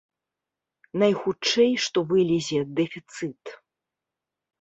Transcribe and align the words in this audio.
Найхутчэй 1.01 1.71
што 1.85 2.03
вылезе 2.13 2.59
дэфіцыт. 2.81 3.53